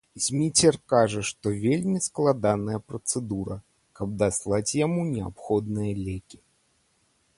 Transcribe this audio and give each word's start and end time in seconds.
Зміцер 0.25 0.75
кажа, 0.93 1.19
што 1.29 1.51
вельмі 1.65 1.99
складаная 2.05 2.79
працэдура, 2.93 3.59
каб 3.99 4.17
даслаць 4.25 4.67
яму 4.85 5.01
неабходныя 5.13 5.93
лекі. 6.07 6.37